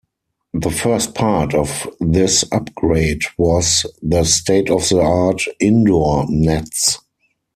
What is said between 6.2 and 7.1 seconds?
nets.